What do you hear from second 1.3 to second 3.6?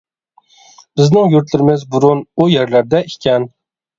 يۇرتلىرىمىز بۇرۇن ئۇ يەرلەردە ئىكەن.